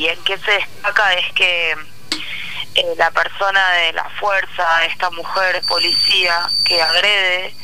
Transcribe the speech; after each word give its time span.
y 0.00 0.08
en 0.08 0.24
qué 0.24 0.38
se 0.38 0.50
destaca 0.52 1.12
es 1.12 1.30
que 1.34 1.72
eh, 1.72 2.94
la 2.96 3.10
persona 3.10 3.72
de 3.72 3.92
la 3.92 4.08
fuerza, 4.18 4.86
esta 4.86 5.10
mujer 5.10 5.60
policía 5.68 6.48
que 6.64 6.80
agrede 6.80 7.54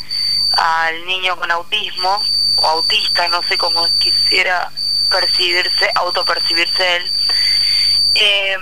al 0.53 1.07
niño 1.07 1.35
con 1.39 1.51
autismo 1.51 2.23
o 2.57 2.67
autista, 2.67 3.27
no 3.29 3.43
sé 3.45 3.57
cómo 3.57 3.89
quisiera 4.01 4.71
percibirse, 5.11 5.91
autopercibirse 5.95 6.97
él, 6.97 7.13
eh, 8.17 8.59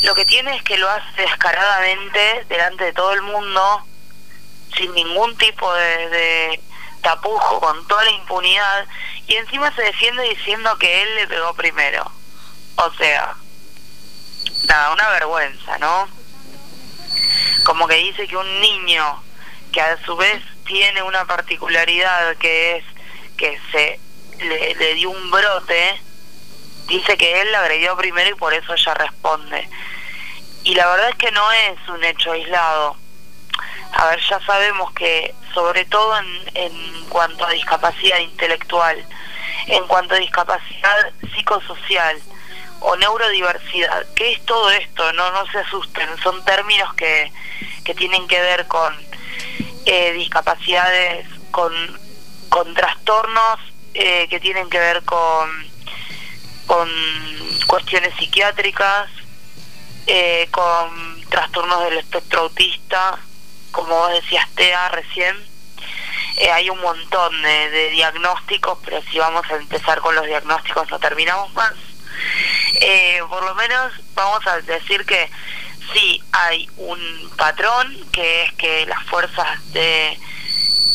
lo 0.00 0.14
que 0.14 0.24
tiene 0.24 0.56
es 0.56 0.62
que 0.62 0.78
lo 0.78 0.88
hace 0.88 1.20
descaradamente 1.20 2.46
delante 2.48 2.84
de 2.84 2.92
todo 2.94 3.12
el 3.12 3.20
mundo, 3.20 3.84
sin 4.74 4.90
ningún 4.94 5.36
tipo 5.36 5.70
de, 5.74 6.58
tapujo, 7.02 7.60
con 7.60 7.86
toda 7.88 8.04
la 8.04 8.10
impunidad, 8.10 8.86
y 9.26 9.36
encima 9.36 9.70
se 9.74 9.82
defiende 9.82 10.22
diciendo 10.30 10.78
que 10.78 11.02
él 11.02 11.14
le 11.16 11.26
pegó 11.26 11.52
primero. 11.52 12.10
O 12.82 12.90
sea, 12.94 13.34
nada, 14.66 14.92
una 14.92 15.08
vergüenza, 15.10 15.76
¿no? 15.76 16.08
Como 17.64 17.86
que 17.86 17.96
dice 17.96 18.26
que 18.26 18.38
un 18.38 18.60
niño 18.62 19.22
que 19.70 19.82
a 19.82 20.02
su 20.02 20.16
vez 20.16 20.42
tiene 20.64 21.02
una 21.02 21.26
particularidad 21.26 22.36
que 22.38 22.76
es 22.76 22.84
que 23.36 23.60
se 23.70 24.00
le, 24.38 24.74
le 24.76 24.94
dio 24.94 25.10
un 25.10 25.30
brote, 25.30 26.00
dice 26.88 27.18
que 27.18 27.42
él 27.42 27.52
la 27.52 27.60
agredió 27.60 27.94
primero 27.98 28.30
y 28.30 28.34
por 28.34 28.54
eso 28.54 28.72
ella 28.72 28.94
responde. 28.94 29.68
Y 30.64 30.74
la 30.74 30.86
verdad 30.88 31.10
es 31.10 31.16
que 31.16 31.32
no 31.32 31.52
es 31.52 31.88
un 31.88 32.02
hecho 32.02 32.32
aislado. 32.32 32.96
A 33.92 34.06
ver, 34.06 34.20
ya 34.26 34.40
sabemos 34.46 34.90
que 34.94 35.34
sobre 35.52 35.84
todo 35.84 36.16
en, 36.16 36.50
en 36.54 37.04
cuanto 37.10 37.44
a 37.44 37.50
discapacidad 37.50 38.20
intelectual, 38.20 39.04
en 39.66 39.86
cuanto 39.86 40.14
a 40.14 40.18
discapacidad 40.18 41.12
psicosocial 41.34 42.22
o 42.80 42.96
neurodiversidad, 42.96 44.06
¿qué 44.14 44.32
es 44.32 44.44
todo 44.44 44.70
esto? 44.70 45.12
No, 45.12 45.30
no 45.32 45.46
se 45.50 45.58
asusten, 45.58 46.08
son 46.22 46.44
términos 46.44 46.92
que, 46.94 47.32
que 47.84 47.94
tienen 47.94 48.26
que 48.26 48.40
ver 48.40 48.66
con 48.66 48.94
eh, 49.86 50.12
discapacidades, 50.12 51.26
con, 51.50 51.72
con 52.48 52.74
trastornos 52.74 53.60
eh, 53.94 54.28
que 54.28 54.40
tienen 54.40 54.68
que 54.70 54.78
ver 54.78 55.02
con 55.04 55.70
con 56.70 56.88
cuestiones 57.66 58.14
psiquiátricas, 58.16 59.10
eh, 60.06 60.46
con 60.52 61.20
trastornos 61.28 61.82
del 61.82 61.98
espectro 61.98 62.42
autista, 62.42 63.18
como 63.72 63.88
vos 63.88 64.12
decías, 64.12 64.48
TEA 64.54 64.88
recién. 64.90 65.36
Eh, 66.36 66.48
hay 66.52 66.70
un 66.70 66.80
montón 66.80 67.42
de, 67.42 67.90
diagnósticos, 67.90 68.78
pero 68.84 69.02
si 69.10 69.18
vamos 69.18 69.44
a 69.50 69.56
empezar 69.56 70.00
con 70.00 70.14
los 70.14 70.24
diagnósticos 70.26 70.88
no 70.90 71.00
terminamos 71.00 71.52
más. 71.54 71.74
Eh, 72.74 73.20
por 73.28 73.44
lo 73.44 73.54
menos 73.54 73.92
vamos 74.14 74.46
a 74.46 74.60
decir 74.60 75.04
que 75.04 75.30
sí 75.92 76.22
hay 76.32 76.68
un 76.76 77.30
patrón, 77.36 77.96
que 78.12 78.44
es 78.44 78.52
que 78.52 78.86
las 78.86 79.02
fuerzas 79.04 79.72
de 79.72 80.18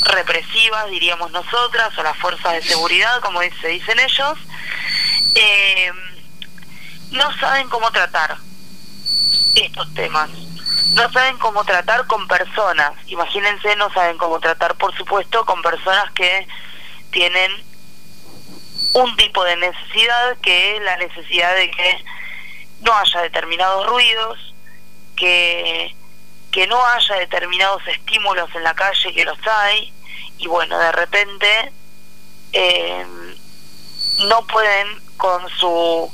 represivas, 0.04 0.90
diríamos 0.90 1.32
nosotras, 1.32 1.98
o 1.98 2.04
las 2.04 2.18
fuerzas 2.18 2.54
de 2.54 2.62
seguridad, 2.62 3.20
como 3.22 3.42
se 3.42 3.68
dicen 3.68 4.00
ellos, 4.00 4.38
eh, 5.36 5.92
no 7.12 7.38
saben 7.40 7.70
cómo 7.70 7.92
tratar 7.92 8.38
estos 9.56 9.94
temas. 9.94 10.30
No 10.94 11.12
saben 11.12 11.38
cómo 11.40 11.66
tratar 11.66 12.08
con 12.08 12.28
personas. 12.28 12.94
Imagínense, 13.08 13.76
no 13.76 13.92
saben 13.92 14.18
cómo 14.18 14.40
tratar, 14.40 14.76
por 14.76 14.96
supuesto, 14.96 15.46
con 15.46 15.62
personas 15.62 16.10
que 16.12 16.48
tienen 17.12 17.52
un 18.96 19.16
tipo 19.18 19.44
de 19.44 19.58
necesidad, 19.58 20.38
que 20.42 20.78
es 20.78 20.82
la 20.82 20.96
necesidad 20.96 21.54
de 21.54 21.70
que 21.70 22.06
no 22.80 22.98
haya 22.98 23.22
determinados 23.24 23.86
ruidos, 23.88 24.54
que, 25.18 25.94
que 26.50 26.66
no 26.68 26.84
haya 26.86 27.16
determinados 27.16 27.86
estímulos 27.88 28.50
en 28.56 28.64
la 28.64 28.74
calle, 28.74 29.14
que 29.14 29.26
los 29.26 29.38
hay, 29.46 29.92
y 30.38 30.48
bueno, 30.48 30.80
de 30.80 30.94
repente 30.94 31.74
eh, 32.54 33.06
no 34.30 34.48
pueden 34.48 34.88
con 35.18 35.50
su 35.50 36.12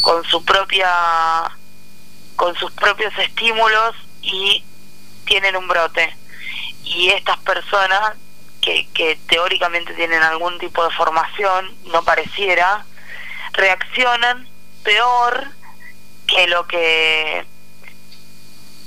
con 0.00 0.24
su 0.24 0.44
propia 0.44 1.50
con 2.36 2.54
sus 2.56 2.70
propios 2.72 3.12
estímulos 3.18 3.96
y 4.22 4.64
tienen 5.24 5.56
un 5.56 5.66
brote. 5.66 6.16
Y 6.84 7.10
estas 7.10 7.38
personas 7.38 8.14
que, 8.60 9.18
teóricamente 9.28 9.94
tienen 9.94 10.22
algún 10.22 10.58
tipo 10.58 10.84
de 10.84 10.94
formación 10.94 11.74
no 11.86 12.04
pareciera 12.04 12.84
reaccionan 13.52 14.46
peor 14.84 15.48
que 16.26 16.46
lo 16.46 16.66
que 16.66 17.44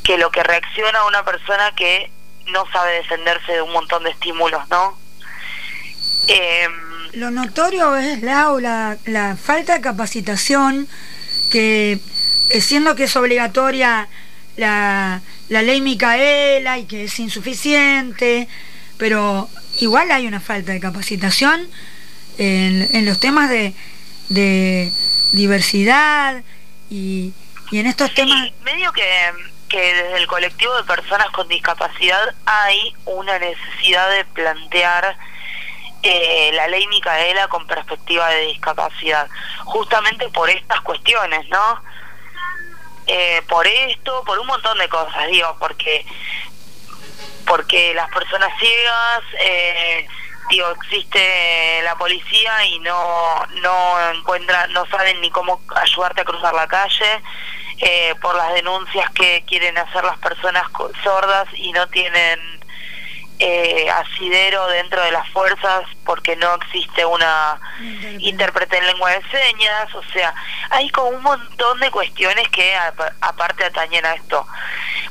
que 0.04 0.18
lo 0.18 0.32
que 0.32 0.44
reacciona 0.44 1.06
una 1.06 1.24
persona 1.24 1.74
que 1.76 2.12
no 2.48 2.66
sabe 2.72 2.94
defenderse 2.94 3.54
de 3.54 3.62
un 3.62 3.72
montón 3.72 4.04
de 4.04 4.10
estímulos, 4.10 4.68
¿no? 4.70 4.98
Eh, 6.28 6.68
lo 7.14 7.32
notorio 7.32 7.96
es 7.96 8.22
la, 8.22 8.98
la 9.06 9.38
falta 9.38 9.76
de 9.76 9.82
capacitación, 9.82 10.88
que 11.52 12.00
eh, 12.50 12.62
siendo 12.62 12.96
que 12.96 13.06
es 13.06 13.16
obligatoria 13.16 14.10
la, 14.58 15.22
la 15.50 15.62
ley 15.62 15.82
Micaela 15.82 16.78
y 16.80 16.86
que 16.86 17.06
es 17.06 17.20
insuficiente, 17.20 18.48
pero 18.98 19.50
igual 19.80 20.12
hay 20.12 20.28
una 20.28 20.40
falta 20.40 20.72
de 20.72 20.80
capacitación 20.80 21.68
en, 22.38 22.88
en 22.96 23.06
los 23.06 23.20
temas 23.20 23.50
de, 23.50 23.74
de 24.30 24.92
diversidad 25.34 26.44
y, 26.90 27.34
y, 27.72 27.80
en 27.80 27.88
estos 27.88 28.14
temas... 28.14 28.52
Medio 28.64 28.92
que, 28.92 29.04
que 29.70 29.94
desde 29.94 30.18
el 30.18 30.28
colectivo 30.28 30.76
de 30.78 30.84
personas 30.84 31.30
con 31.32 31.48
discapacidad 31.48 32.36
hay 32.46 32.94
una 33.06 33.40
necesidad 33.40 34.10
de 34.12 34.26
plantear 34.26 35.18
eh, 36.04 36.52
la 36.54 36.68
ley 36.68 36.86
Micaela 36.88 37.48
con 37.48 37.66
perspectiva 37.66 38.28
de 38.30 38.48
discapacidad, 38.48 39.30
justamente 39.64 40.28
por 40.30 40.50
estas 40.50 40.82
cuestiones, 40.82 41.48
¿no? 41.48 41.82
Eh, 43.08 43.42
por 43.48 43.66
esto, 43.66 44.24
por 44.26 44.38
un 44.40 44.48
montón 44.48 44.78
de 44.78 44.90
cosas, 44.90 45.28
digo, 45.30 45.56
porque 45.60 46.06
porque 47.46 47.94
las 47.94 48.10
personas 48.10 48.50
ciegas, 48.60 49.22
eh, 49.40 50.08
digo, 50.50 50.70
existe 50.72 51.82
la 51.84 51.96
policía 51.96 52.66
y 52.66 52.80
no 52.80 53.46
no 53.62 54.12
encuentran, 54.12 54.72
no 54.74 54.86
saben 54.88 55.22
ni 55.22 55.30
cómo 55.30 55.62
ayudarte 55.76 56.22
a 56.22 56.26
cruzar 56.26 56.54
la 56.54 56.68
calle. 56.68 57.22
Eh, 57.80 58.16
por 58.22 58.36
las 58.36 58.54
denuncias 58.54 59.10
que 59.12 59.44
quieren 59.46 59.78
hacer 59.78 60.06
las 60.06 60.18
personas 60.20 60.64
sordas 61.04 61.48
y 61.54 61.74
no 61.74 61.86
tienen 61.88 62.63
eh, 63.46 63.90
asidero 63.90 64.66
dentro 64.68 65.04
de 65.04 65.12
las 65.12 65.28
fuerzas 65.32 65.84
porque 66.06 66.38
no 66.38 66.56
existe 66.56 67.06
una 67.06 67.60
intérprete 68.20 68.78
en 68.78 68.86
lengua 68.86 69.12
de 69.12 69.22
señas, 69.30 69.94
o 69.94 70.04
sea, 70.14 70.34
hay 70.70 70.90
como 70.92 71.10
un 71.10 71.22
montón 71.22 71.78
de 71.82 71.92
cuestiones 71.92 72.48
que 72.48 72.74
aparte 73.20 73.66
atañen 73.66 74.06
a 74.06 74.14
esto. 74.14 74.48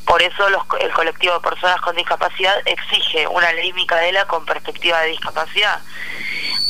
Por 0.06 0.22
eso 0.22 0.48
los, 0.48 0.62
el 0.80 0.90
colectivo 0.92 1.34
de 1.34 1.40
personas 1.40 1.78
con 1.82 1.94
discapacidad 1.94 2.54
exige 2.64 3.26
una 3.26 3.52
ley 3.52 3.70
Micaela 3.74 4.24
con 4.24 4.46
perspectiva 4.46 5.00
de 5.00 5.08
discapacidad. 5.08 5.82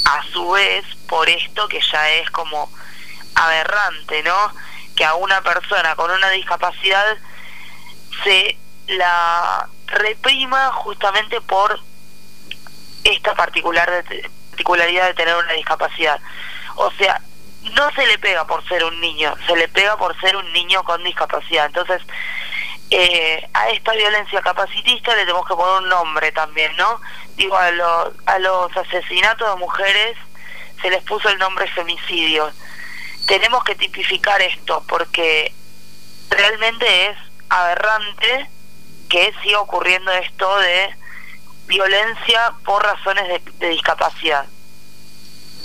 A 0.05 0.22
su 0.33 0.51
vez, 0.51 0.84
por 1.09 1.28
esto 1.28 1.69
que 1.69 1.81
ya 1.81 2.11
es 2.11 2.28
como 2.33 2.72
aberrante, 3.37 4.25
¿no? 4.25 4.53
Que 4.97 5.05
a 5.05 5.15
una 5.15 5.41
persona 5.43 5.95
con 5.95 6.11
una 6.11 6.31
discapacidad 6.31 7.17
se 8.25 8.59
la 8.89 9.69
reprima 9.92 10.72
justamente 10.72 11.41
por 11.41 11.78
esta 13.04 13.34
particular 13.34 14.04
particularidad 14.50 15.08
de 15.08 15.14
tener 15.14 15.34
una 15.34 15.53
discapacidad. 15.53 16.20
O 16.76 16.91
sea, 16.92 17.20
no 17.75 17.91
se 17.92 18.06
le 18.06 18.19
pega 18.19 18.47
por 18.47 18.66
ser 18.69 18.84
un 18.84 19.00
niño, 19.00 19.34
se 19.47 19.56
le 19.56 19.68
pega 19.68 19.97
por 19.97 20.18
ser 20.21 20.36
un 20.36 20.53
niño 20.53 20.84
con 20.84 21.03
discapacidad. 21.03 21.66
Entonces, 21.66 22.03
eh, 22.91 23.48
a 23.54 23.71
esta 23.71 23.92
violencia 23.92 24.42
capacitista 24.42 25.15
le 25.15 25.22
tenemos 25.22 25.47
que 25.47 25.54
poner 25.54 25.83
un 25.83 25.89
nombre 25.89 26.33
también, 26.33 26.77
¿no? 26.77 27.00
Digo, 27.36 27.56
a, 27.56 27.71
los 27.71 28.12
a 28.27 28.38
los 28.38 28.77
asesinatos 28.77 29.48
de 29.48 29.60
mujeres 29.60 30.16
se 30.83 30.91
les 30.91 31.03
puso 31.04 31.28
el 31.30 31.38
nombre 31.38 31.66
femicidio. 31.68 32.53
Tenemos 33.27 33.65
que 33.65 33.74
tipificar 33.74 34.42
esto 34.42 34.84
porque 34.86 35.54
realmente 36.28 37.06
es 37.06 37.16
aberrante 37.48 38.50
que 39.12 39.30
siga 39.42 39.60
ocurriendo 39.60 40.10
esto 40.10 40.59
de 40.60 40.88
violencia 41.66 42.54
por 42.64 42.82
razones 42.82 43.24
de, 43.59 43.68
discapacidad, 43.68 44.47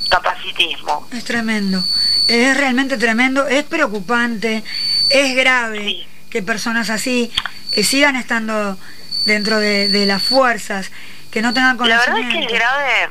capacitismo. 0.09 1.07
Es 1.13 1.23
tremendo, 1.23 1.81
es 2.27 2.57
realmente 2.57 2.97
tremendo, 2.97 3.47
es 3.47 3.63
preocupante, 3.63 4.65
es 5.09 5.35
grave 5.35 6.05
que 6.29 6.43
personas 6.43 6.89
así 6.89 7.31
eh, 7.71 7.83
sigan 7.85 8.17
estando 8.17 8.77
dentro 9.25 9.59
de, 9.59 10.05
las 10.05 10.21
fuerzas, 10.21 10.91
que 11.31 11.41
no 11.41 11.53
tengan 11.53 11.77
conocimiento. 11.77 12.11
La 12.11 12.15
verdad 12.15 12.29
es 12.29 12.47
que 12.47 12.53
es 12.53 12.59
grave, 12.59 13.09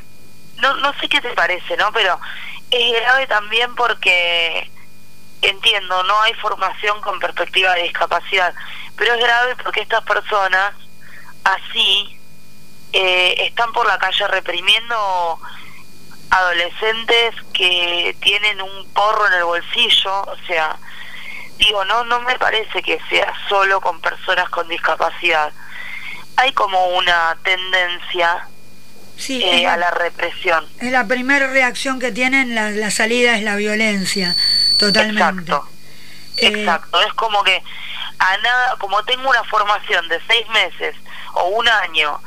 no, 0.57 0.75
no 0.77 0.93
sé 0.99 1.09
qué 1.09 1.19
te 1.19 1.29
parece, 1.29 1.75
¿no? 1.77 1.91
Pero 1.93 2.19
es 2.69 3.01
grave 3.01 3.25
también 3.25 3.73
porque 3.73 4.69
entiendo, 5.41 6.03
no 6.03 6.21
hay 6.21 6.33
formación 6.35 6.99
con 7.01 7.19
perspectiva 7.19 7.73
de 7.75 7.83
discapacidad, 7.83 8.53
pero 8.95 9.13
es 9.13 9.19
grave 9.19 9.55
porque 9.63 9.81
estas 9.81 10.03
personas 10.03 10.73
así 11.43 12.19
eh, 12.93 13.35
están 13.45 13.71
por 13.73 13.87
la 13.87 13.97
calle 13.97 14.27
reprimiendo 14.27 15.39
adolescentes 16.29 17.35
que 17.53 18.15
tienen 18.21 18.61
un 18.61 18.87
porro 18.93 19.27
en 19.27 19.33
el 19.33 19.43
bolsillo, 19.43 20.21
o 20.23 20.37
sea, 20.47 20.77
digo, 21.57 21.85
no, 21.85 22.03
no 22.05 22.21
me 22.21 22.37
parece 22.37 22.81
que 22.81 22.99
sea 23.09 23.33
solo 23.47 23.81
con 23.81 23.99
personas 24.01 24.49
con 24.49 24.67
discapacidad. 24.67 25.51
Hay 26.35 26.51
como 26.53 26.97
una 26.97 27.37
tendencia 27.43 28.47
eh, 29.29 29.65
a 29.65 29.77
la 29.77 29.91
represión. 29.91 30.65
Es 30.79 30.91
la 30.91 31.07
primera 31.07 31.47
reacción 31.47 31.99
que 31.99 32.11
tienen, 32.11 32.53
la, 32.53 32.69
la 32.71 32.91
salida 32.91 33.35
es 33.35 33.43
la 33.43 33.55
violencia, 33.55 34.35
totalmente. 34.77 35.51
Exacto, 35.51 35.69
eh, 36.37 36.47
exacto. 36.47 37.01
Es 37.01 37.13
como 37.13 37.43
que 37.43 37.61
a 38.19 38.37
nada, 38.37 38.75
como 38.77 39.03
tengo 39.03 39.29
una 39.29 39.43
formación 39.45 40.07
de 40.07 40.19
seis 40.27 40.47
meses 40.49 40.95
o 41.33 41.47
un 41.49 41.67
año 41.67 42.19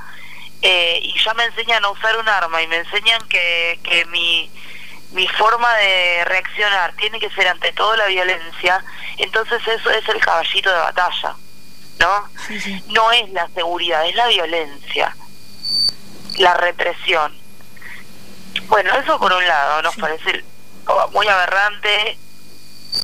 eh, 0.62 1.00
y 1.02 1.18
ya 1.22 1.34
me 1.34 1.44
enseñan 1.44 1.84
a 1.84 1.90
usar 1.90 2.16
un 2.16 2.28
arma 2.28 2.62
y 2.62 2.66
me 2.66 2.76
enseñan 2.76 3.26
que, 3.28 3.80
que 3.82 4.04
mi, 4.06 4.50
mi 5.12 5.26
forma 5.28 5.74
de 5.76 6.24
reaccionar 6.26 6.92
tiene 6.96 7.18
que 7.18 7.30
ser 7.30 7.48
ante 7.48 7.72
todo 7.72 7.96
la 7.96 8.06
violencia, 8.06 8.84
entonces 9.16 9.60
eso 9.66 9.90
es 9.90 10.08
el 10.08 10.20
caballito 10.20 10.70
de 10.70 10.78
batalla, 10.78 11.34
¿no? 11.98 12.28
No 12.88 13.12
es 13.12 13.30
la 13.30 13.48
seguridad, 13.48 14.06
es 14.06 14.14
la 14.14 14.28
violencia 14.28 15.14
la 16.40 16.54
represión. 16.54 17.32
Bueno, 18.66 18.94
eso 18.96 19.18
por 19.18 19.32
un 19.32 19.46
lado 19.46 19.82
nos 19.82 19.96
parece 19.96 20.44
muy 21.12 21.28
aberrante. 21.28 22.18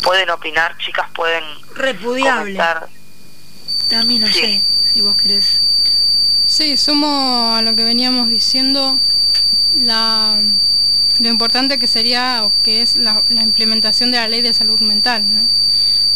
Pueden 0.02 0.30
opinar, 0.30 0.76
chicas, 0.78 1.08
pueden 1.14 1.44
repudiable. 1.74 2.58
También 3.88 4.22
no 4.22 4.26
sé 4.26 4.62
si 4.92 5.00
vos 5.00 5.16
querés. 5.16 5.60
Sí, 6.46 6.76
sumo 6.76 7.54
a 7.54 7.62
lo 7.62 7.74
que 7.74 7.84
veníamos 7.84 8.28
diciendo 8.28 8.98
la 9.76 10.40
lo 11.18 11.28
importante 11.28 11.78
que 11.78 11.86
sería 11.86 12.44
o 12.44 12.52
que 12.62 12.82
es 12.82 12.96
la, 12.96 13.22
implementación 13.30 14.10
de 14.10 14.18
la 14.18 14.28
ley 14.28 14.42
de 14.42 14.52
salud 14.52 14.80
mental, 14.80 15.24
¿no? 15.34 15.40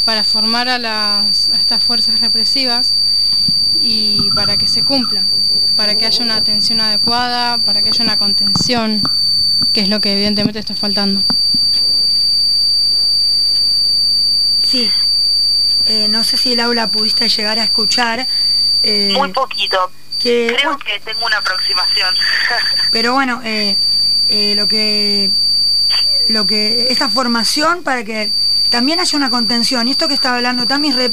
para 0.05 0.25
formar 0.25 0.69
a, 0.69 0.79
las, 0.79 1.49
a 1.49 1.61
estas 1.61 1.83
fuerzas 1.83 2.21
represivas 2.21 2.93
y 3.83 4.19
para 4.35 4.59
que 4.59 4.69
se 4.69 4.85
cumpla 4.85 5.23
para 5.81 5.95
que 5.95 6.05
haya 6.05 6.23
una 6.23 6.37
atención 6.37 6.79
adecuada, 6.79 7.57
para 7.57 7.81
que 7.81 7.89
haya 7.89 8.05
una 8.05 8.19
contención, 8.19 9.03
que 9.73 9.81
es 9.81 9.89
lo 9.89 10.03
que 10.03 10.13
evidentemente 10.13 10.59
está 10.59 10.77
faltando. 10.77 11.23
Sí, 14.71 14.91
eh, 15.87 16.07
no 16.09 16.25
sé 16.25 16.37
si 16.37 16.55
Laura 16.55 16.89
pudiste 16.89 17.29
llegar 17.29 17.59
a 17.59 17.65
escuchar. 17.65 18.27
Eh, 18.83 19.13
Muy 19.15 19.33
poquito. 19.33 19.91
Creo 20.21 20.79
que 20.79 21.01
tengo 21.01 21.25
una 21.25 21.39
aproximación. 21.39 22.15
pero 22.93 23.15
bueno, 23.15 23.41
eh, 23.45 23.77
lo 24.57 24.69
que 24.69 25.31
lo 26.29 26.47
que 26.47 26.89
esta 26.91 27.09
formación 27.09 27.83
para 27.83 28.05
que 28.05 28.31
también 28.71 29.01
haya 29.01 29.17
una 29.17 29.31
contención 29.31 29.89
y 29.89 29.93
esto 29.93 30.07
que 30.07 30.15
estaba 30.15 30.37
hablando 30.37 30.67
también 30.67 30.99
es 31.01 31.11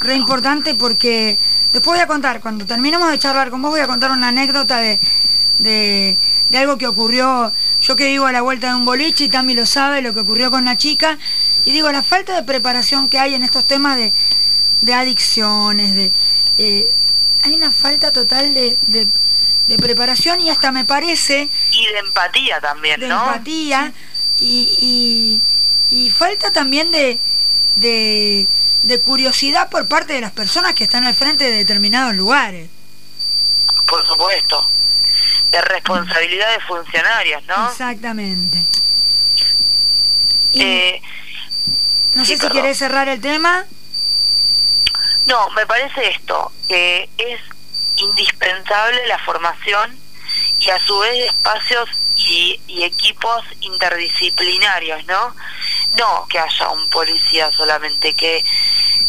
re 0.00 0.14
importante 0.14 0.74
porque 0.74 1.38
Después 1.76 1.98
voy 1.98 2.02
a 2.02 2.06
contar, 2.06 2.40
cuando 2.40 2.64
terminemos 2.64 3.10
de 3.10 3.18
charlar 3.18 3.50
con 3.50 3.60
vos, 3.60 3.70
voy 3.70 3.80
a 3.80 3.86
contar 3.86 4.10
una 4.10 4.28
anécdota 4.28 4.78
de, 4.78 4.98
de, 5.58 6.16
algo 6.54 6.78
que 6.78 6.86
ocurrió. 6.86 7.52
Yo 7.80 7.96
que 7.96 8.06
vivo 8.06 8.26
a 8.26 8.32
la 8.32 8.42
vuelta 8.42 8.68
de 8.68 8.74
un 8.74 8.84
boliche 8.84 9.24
y 9.24 9.28
Tami 9.28 9.54
lo 9.54 9.66
sabe, 9.66 10.02
lo 10.02 10.14
que 10.14 10.20
ocurrió 10.20 10.50
con 10.50 10.62
una 10.62 10.76
chica. 10.76 11.18
Y 11.64 11.72
digo, 11.72 11.90
la 11.90 12.02
falta 12.02 12.34
de 12.34 12.42
preparación 12.42 13.08
que 13.08 13.18
hay 13.18 13.34
en 13.34 13.42
estos 13.42 13.66
temas 13.66 13.96
de, 13.96 14.12
de 14.82 14.94
adicciones, 14.94 15.94
de 15.94 16.12
eh, 16.58 16.86
hay 17.42 17.54
una 17.54 17.70
falta 17.70 18.12
total 18.12 18.54
de, 18.54 18.76
de, 18.86 19.76
preparación 19.78 20.40
y 20.40 20.50
hasta 20.50 20.72
me 20.72 20.84
parece... 20.84 21.48
Y 21.72 21.86
de 21.86 21.98
empatía 21.98 22.60
también, 22.60 23.00
¿no? 23.00 23.06
De 23.06 23.12
empatía 23.12 23.92
y, 24.40 25.40
y, 25.90 25.96
y 25.96 26.10
falta 26.10 26.52
también 26.52 26.90
de, 26.92 27.18
de 27.76 28.48
de 28.86 29.00
curiosidad 29.00 29.68
por 29.68 29.88
parte 29.88 30.12
de 30.12 30.20
las 30.20 30.32
personas 30.32 30.74
que 30.74 30.84
están 30.84 31.04
al 31.04 31.14
frente 31.14 31.44
de 31.44 31.56
determinados 31.56 32.14
lugares. 32.14 32.68
Por 33.86 34.06
supuesto. 34.06 34.66
De 35.50 35.60
responsabilidad 35.60 36.52
de 36.52 36.60
funcionarios, 36.60 37.44
¿no? 37.44 37.70
Exactamente. 37.70 38.64
Eh, 40.54 41.00
no 42.14 42.24
sé 42.24 42.36
si 42.38 42.48
querés 42.48 42.78
cerrar 42.78 43.08
el 43.08 43.20
tema. 43.20 43.64
No, 45.26 45.50
me 45.50 45.66
parece 45.66 46.10
esto, 46.10 46.52
que 46.68 47.08
es 47.18 47.40
indispensable 47.96 49.06
la 49.06 49.18
formación 49.18 49.98
y 50.60 50.70
a 50.70 50.78
su 50.80 50.98
vez 50.98 51.26
espacios 51.26 51.88
y, 52.16 52.60
y, 52.66 52.84
equipos 52.84 53.44
interdisciplinarios, 53.60 55.04
¿no? 55.06 55.34
No 55.98 56.26
que 56.28 56.38
haya 56.38 56.70
un 56.70 56.88
policía 56.90 57.50
solamente, 57.52 58.14
que 58.14 58.42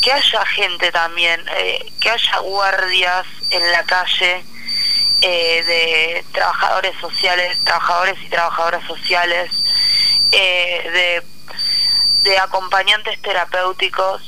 que 0.01 0.11
haya 0.11 0.45
gente 0.45 0.91
también, 0.91 1.43
eh, 1.57 1.91
que 1.99 2.09
haya 2.09 2.37
guardias 2.39 3.25
en 3.49 3.71
la 3.71 3.83
calle 3.83 4.43
eh, 5.29 5.63
de 5.63 6.25
trabajadores 6.31 6.97
sociales, 7.01 7.61
trabajadores 7.65 8.15
y 8.23 8.29
trabajadoras 8.29 8.87
sociales, 8.87 9.51
eh, 10.31 11.21
de, 12.23 12.29
de, 12.29 12.39
acompañantes 12.39 13.21
terapéuticos, 13.21 14.21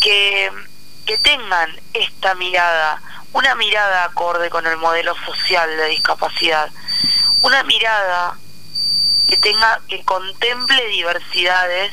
que, 0.00 0.52
que 1.06 1.18
tengan 1.18 1.74
esta 1.92 2.36
mirada, 2.36 3.02
una 3.32 3.56
mirada 3.56 4.04
acorde 4.04 4.48
con 4.48 4.64
el 4.68 4.76
modelo 4.76 5.12
social 5.24 5.76
de 5.76 5.86
discapacidad, 5.86 6.70
una 7.42 7.64
mirada 7.64 8.38
que 9.28 9.36
tenga, 9.38 9.80
que 9.88 10.04
contemple 10.04 10.86
diversidades 10.86 11.92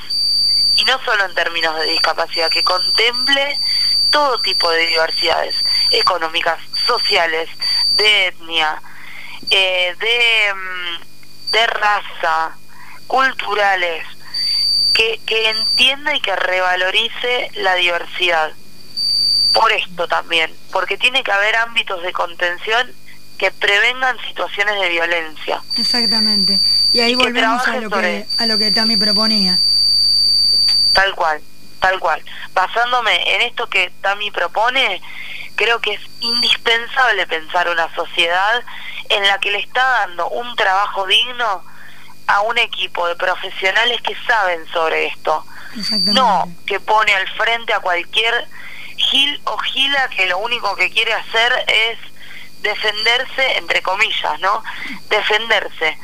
y 0.78 0.84
no 0.86 1.04
solo 1.04 1.26
en 1.26 1.34
términos 1.34 1.76
de 1.80 1.86
discapacidad, 1.86 2.52
que 2.52 2.64
contemple 2.64 3.58
todo 4.14 4.40
tipo 4.40 4.70
de 4.70 4.88
diversidades 4.88 5.56
económicas, 5.92 6.60
sociales, 6.88 7.50
de 7.98 8.28
etnia, 8.28 8.82
eh, 9.50 9.96
de, 10.00 10.54
mm, 10.54 11.52
de 11.52 11.68
raza, 11.68 12.56
culturales, 13.08 14.06
que, 14.94 15.20
que 15.26 15.50
entienda 15.50 16.16
y 16.16 16.22
que 16.22 16.36
revalorice 16.36 17.50
la 17.56 17.76
diversidad. 17.76 18.54
Por 19.52 19.72
esto 19.72 20.08
también, 20.08 20.56
porque 20.72 20.98
tiene 20.98 21.24
que 21.24 21.32
haber 21.32 21.56
ámbitos 21.58 22.02
de 22.04 22.14
contención 22.14 22.92
que 23.40 23.50
prevengan 23.52 24.16
situaciones 24.28 24.80
de 24.80 24.90
violencia. 24.90 25.62
Exactamente. 25.78 26.60
Y 26.94 27.00
ahí 27.00 27.16
volvemos 27.16 27.68
a 27.68 27.78
lo, 27.78 27.90
que, 27.90 28.26
a 28.38 28.46
lo 28.46 28.58
que 28.60 28.72
Tami 28.72 28.96
proponía. 28.96 29.58
Tal 30.94 31.16
cual, 31.16 31.42
tal 31.84 32.00
cual. 32.00 32.24
Basándome 32.54 33.36
en 33.36 33.42
esto 33.42 33.68
que 33.68 33.92
Tami 34.02 34.32
propone, 34.32 35.02
creo 35.58 35.82
que 35.82 35.96
es 35.96 36.02
indispensable 36.22 37.28
pensar 37.28 37.68
una 37.68 37.94
sociedad 37.94 38.64
en 39.10 39.28
la 39.28 39.38
que 39.40 39.52
le 39.52 39.60
está 39.60 39.84
dando 40.00 40.30
un 40.30 40.56
trabajo 40.56 41.06
digno 41.06 41.62
a 42.28 42.40
un 42.40 42.58
equipo 42.58 43.06
de 43.06 43.18
profesionales 43.18 44.02
que 44.02 44.16
saben 44.26 44.66
sobre 44.72 45.08
esto. 45.08 45.46
No 46.14 46.48
que 46.66 46.80
pone 46.80 47.14
al 47.14 47.28
frente 47.32 47.74
a 47.74 47.82
cualquier 47.82 48.48
gil 48.96 49.42
o 49.44 49.58
gila 49.58 50.08
que 50.08 50.26
lo 50.28 50.38
único 50.38 50.78
que 50.78 50.90
quiere 50.90 51.12
hacer 51.14 51.66
es 51.68 52.00
defenderse, 52.62 53.58
entre 53.58 53.82
comillas, 53.82 54.40
¿no? 54.40 54.64
Defenderse. 55.10 55.98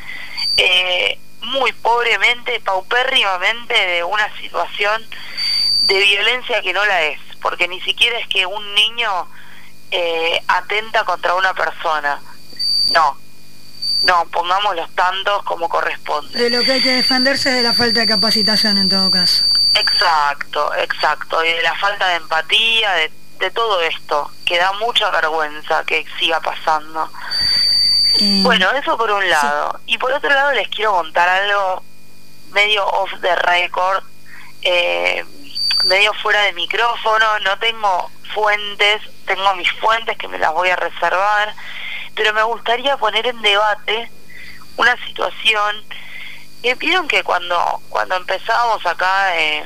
Eh, 0.58 1.20
muy 1.42 1.72
pobremente, 1.72 2.60
paupérrimamente 2.60 3.74
de 3.74 4.04
una 4.04 4.30
situación 4.42 5.02
de 5.90 6.00
violencia 6.00 6.62
que 6.62 6.72
no 6.72 6.86
la 6.86 7.02
es, 7.04 7.20
porque 7.42 7.68
ni 7.68 7.82
siquiera 7.82 8.18
es 8.20 8.28
que 8.28 8.46
un 8.46 8.76
niño 8.76 9.28
eh, 9.92 10.42
atenta 10.48 11.04
contra 11.04 11.34
una 11.34 11.54
persona, 11.54 12.22
no, 12.92 13.18
no, 14.04 14.26
pongamos 14.32 14.76
los 14.76 14.94
tantos 14.96 15.44
como 15.44 15.68
corresponde. 15.68 16.38
De 16.38 16.50
lo 16.50 16.64
que 16.64 16.74
hay 16.74 16.82
que 16.82 16.94
defenderse 16.94 17.52
de 17.52 17.64
la 17.64 17.74
falta 17.74 18.02
de 18.02 18.08
capacitación 18.08 18.78
en 18.78 18.88
todo 18.88 19.10
caso. 19.10 19.44
Exacto, 19.74 20.74
exacto, 20.76 21.44
y 21.44 21.50
de 21.50 21.62
la 21.64 21.76
falta 21.76 22.08
de 22.08 22.16
empatía, 22.16 22.92
de, 22.94 23.12
de 23.40 23.52
todo 23.52 23.82
esto, 23.82 24.32
que 24.46 24.58
da 24.58 24.72
mucha 24.74 25.10
vergüenza 25.10 25.84
que 25.86 26.06
siga 26.20 26.40
pasando. 26.40 27.10
Mm. 28.20 28.44
Bueno, 28.44 28.72
eso 28.72 28.96
por 28.96 29.12
un 29.12 29.28
lado. 29.28 29.80
Y 29.88 29.98
por 29.98 30.12
otro 30.12 30.30
lado 30.30 30.52
les 30.54 30.68
quiero 30.70 30.92
contar 30.92 31.28
algo 31.28 31.84
medio 32.52 32.86
off 32.86 33.12
the 33.22 33.36
record, 33.36 34.04
eh, 34.62 35.26
medio 35.86 36.14
fuera 36.16 36.42
de 36.44 36.54
micrófono, 36.54 37.40
no 37.40 37.58
tengo 37.60 38.12
fuentes, 38.34 39.02
tengo 39.26 39.56
mis 39.56 39.72
fuentes 39.74 40.18
que 40.18 40.28
me 40.28 40.38
las 40.38 40.54
voy 40.54 40.70
a 40.70 40.76
reservar, 40.76 41.54
pero 42.16 42.34
me 42.34 42.44
gustaría 42.44 42.98
poner 42.98 43.28
en 43.28 43.42
debate 43.42 44.12
una 44.78 44.96
situación 45.06 45.84
Y 46.62 46.74
vieron 46.76 47.08
que 47.08 47.24
cuando, 47.24 47.82
cuando 47.90 48.16
empezábamos 48.16 48.86
acá 48.86 49.38
eh, 49.38 49.66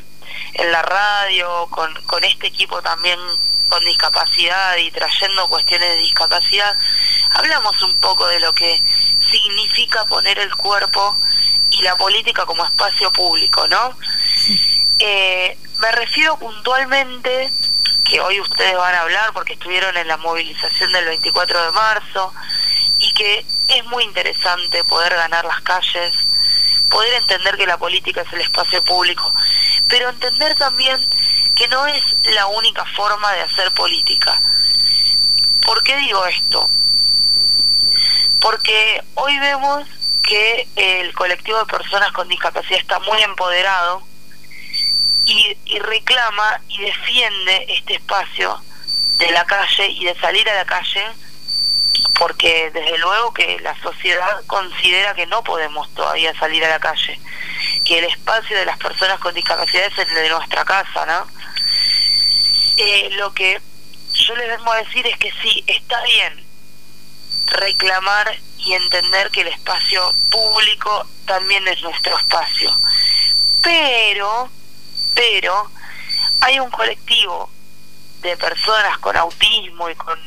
en 0.53 0.71
la 0.71 0.81
radio, 0.83 1.67
con, 1.71 1.91
con 2.05 2.23
este 2.23 2.47
equipo 2.47 2.81
también 2.81 3.19
con 3.69 3.83
discapacidad 3.85 4.77
y 4.77 4.91
trayendo 4.91 5.47
cuestiones 5.49 5.89
de 5.89 5.97
discapacidad, 5.97 6.75
hablamos 7.31 7.81
un 7.81 7.99
poco 7.99 8.27
de 8.27 8.39
lo 8.39 8.53
que 8.53 8.79
significa 9.31 10.05
poner 10.05 10.37
el 10.37 10.55
cuerpo 10.55 11.17
y 11.71 11.81
la 11.81 11.95
política 11.95 12.45
como 12.45 12.63
espacio 12.63 13.11
público, 13.11 13.67
¿no? 13.67 13.97
Eh, 14.99 15.57
me 15.79 15.91
refiero 15.91 16.37
puntualmente, 16.37 17.51
que 18.09 18.21
hoy 18.21 18.39
ustedes 18.39 18.75
van 18.75 18.95
a 18.95 19.01
hablar 19.01 19.33
porque 19.33 19.53
estuvieron 19.53 19.95
en 19.97 20.07
la 20.07 20.17
movilización 20.17 20.91
del 20.91 21.05
24 21.05 21.65
de 21.65 21.71
marzo, 21.71 22.33
y 22.99 23.13
que 23.13 23.45
es 23.67 23.85
muy 23.85 24.03
interesante 24.03 24.83
poder 24.85 25.13
ganar 25.15 25.45
las 25.45 25.61
calles, 25.61 26.13
poder 26.89 27.13
entender 27.15 27.57
que 27.57 27.67
la 27.67 27.77
política 27.77 28.21
es 28.21 28.33
el 28.33 28.41
espacio 28.41 28.83
público, 28.83 29.33
pero 29.89 30.09
entender 30.09 30.55
también 30.55 30.97
que 31.55 31.67
no 31.67 31.85
es 31.85 32.03
la 32.33 32.47
única 32.47 32.85
forma 32.85 33.31
de 33.33 33.41
hacer 33.41 33.71
política. 33.71 34.39
¿Por 35.65 35.83
qué 35.83 35.97
digo 35.97 36.25
esto? 36.25 36.69
Porque 38.39 39.03
hoy 39.15 39.37
vemos 39.39 39.87
que 40.27 40.67
el 40.75 41.13
colectivo 41.13 41.59
de 41.59 41.65
personas 41.65 42.11
con 42.11 42.27
discapacidad 42.27 42.79
está 42.79 42.99
muy 42.99 43.21
empoderado 43.21 44.12
y, 45.25 45.57
y, 45.65 45.79
reclama 45.79 46.61
y 46.67 46.81
defiende 46.81 47.65
este 47.69 47.95
espacio 47.95 48.61
de 49.19 49.31
la 49.31 49.45
calle 49.45 49.87
y 49.87 50.05
de 50.05 50.15
salir 50.19 50.49
a 50.49 50.55
la 50.55 50.65
calle 50.65 51.05
porque 52.17 52.71
desde 52.71 52.97
luego 52.97 53.33
que 53.33 53.59
la 53.61 53.79
sociedad 53.81 54.43
considera 54.47 55.13
que 55.13 55.25
no 55.25 55.43
podemos 55.43 55.93
todavía 55.93 56.37
salir 56.37 56.63
a 56.65 56.69
la 56.69 56.79
calle, 56.79 57.19
que 57.85 57.99
el 57.99 58.05
espacio 58.05 58.57
de 58.57 58.65
las 58.65 58.77
personas 58.77 59.19
con 59.19 59.33
discapacidad 59.33 59.85
es 59.85 59.97
el 59.97 60.13
de 60.13 60.29
nuestra 60.29 60.65
casa, 60.65 61.05
¿no? 61.05 61.27
Eh, 62.77 63.09
lo 63.13 63.33
que 63.33 63.59
yo 64.13 64.35
les 64.35 64.47
vengo 64.47 64.71
a 64.71 64.83
decir 64.83 65.05
es 65.07 65.17
que 65.17 65.31
sí, 65.41 65.63
está 65.67 66.01
bien 66.03 66.45
reclamar 67.47 68.35
y 68.57 68.73
entender 68.73 69.29
que 69.31 69.41
el 69.41 69.47
espacio 69.47 70.13
público 70.31 71.07
también 71.25 71.67
es 71.67 71.81
nuestro 71.81 72.17
espacio. 72.17 72.75
Pero, 73.61 74.49
pero, 75.13 75.69
hay 76.41 76.59
un 76.59 76.69
colectivo 76.71 77.49
de 78.21 78.35
personas 78.37 78.97
con 78.99 79.15
autismo 79.15 79.89
y 79.89 79.95
con, 79.95 80.19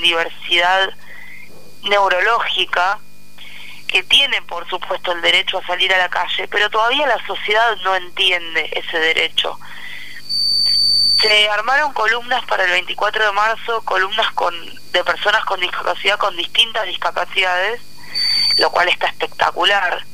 diversidad 0.00 0.90
neurológica 1.82 3.00
que 3.88 4.04
tienen, 4.04 4.46
por 4.46 4.68
supuesto, 4.68 5.10
el 5.10 5.20
derecho 5.20 5.58
a 5.58 5.66
salir 5.66 5.92
a 5.92 5.98
la 5.98 6.08
calle, 6.08 6.46
pero 6.46 6.70
todavía 6.70 7.08
la 7.08 7.26
sociedad 7.26 7.76
no 7.82 7.96
entiende 7.96 8.70
ese 8.72 8.98
derecho. 8.98 9.58
Se 11.20 11.48
armaron 11.48 11.92
columnas 11.92 12.44
para 12.46 12.64
el 12.64 12.70
24 12.70 13.26
de 13.26 13.32
marzo, 13.32 13.82
columnas 13.84 14.30
con, 14.32 14.54
de 14.92 15.02
personas 15.02 15.44
con 15.44 15.58
discapacidad, 15.58 16.18
con 16.18 16.36
distintas 16.36 16.86
discapacidades, 16.86 17.80
lo 18.58 18.70
cual 18.70 18.88
está 18.88 19.08
espectacular, 19.08 20.04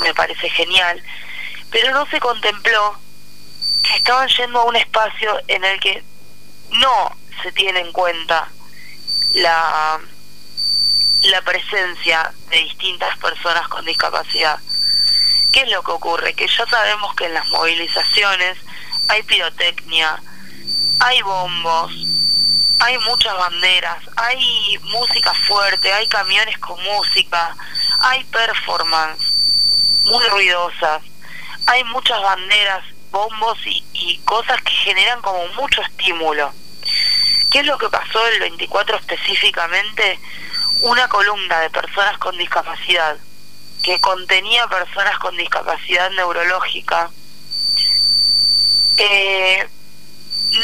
me 0.00 0.14
parece 0.14 0.48
genial, 0.48 1.02
pero 1.70 1.92
no 1.92 2.06
se 2.06 2.20
contempló 2.20 2.98
que 3.84 3.96
estaban 3.96 4.28
yendo 4.28 4.60
a 4.60 4.64
un 4.64 4.76
espacio 4.76 5.40
en 5.46 5.64
el 5.64 5.78
que 5.80 6.02
no 6.70 7.16
se 7.42 7.52
tiene 7.52 7.80
en 7.80 7.92
cuenta 7.92 8.48
la, 9.34 10.00
la 11.24 11.42
presencia 11.42 12.32
de 12.50 12.58
distintas 12.58 13.16
personas 13.18 13.68
con 13.68 13.84
discapacidad. 13.84 14.58
¿Qué 15.52 15.60
es 15.60 15.70
lo 15.70 15.82
que 15.82 15.92
ocurre? 15.92 16.34
Que 16.34 16.48
ya 16.48 16.66
sabemos 16.66 17.14
que 17.14 17.26
en 17.26 17.34
las 17.34 17.46
movilizaciones 17.48 18.58
hay 19.08 19.22
pirotecnia, 19.22 20.20
hay 21.00 21.22
bombos, 21.22 21.92
hay 22.80 22.98
muchas 22.98 23.36
banderas, 23.38 23.98
hay 24.16 24.78
música 24.82 25.32
fuerte, 25.46 25.92
hay 25.92 26.08
camiones 26.08 26.58
con 26.58 26.82
música, 26.82 27.54
hay 28.00 28.24
performance 28.24 29.22
muy 30.04 30.24
ruidosas, 30.28 31.02
hay 31.66 31.84
muchas 31.84 32.20
banderas, 32.20 32.84
bombos 33.14 33.56
y, 33.64 33.84
y 33.92 34.18
cosas 34.24 34.60
que 34.62 34.72
generan 34.72 35.22
como 35.22 35.46
mucho 35.54 35.80
estímulo. 35.82 36.52
¿Qué 37.50 37.60
es 37.60 37.66
lo 37.66 37.78
que 37.78 37.88
pasó 37.88 38.26
el 38.26 38.40
24 38.40 38.96
específicamente? 38.96 40.18
Una 40.80 41.08
columna 41.08 41.60
de 41.60 41.70
personas 41.70 42.18
con 42.18 42.36
discapacidad 42.36 43.16
que 43.84 44.00
contenía 44.00 44.66
personas 44.66 45.18
con 45.18 45.36
discapacidad 45.36 46.10
neurológica 46.10 47.10
eh, 48.96 49.68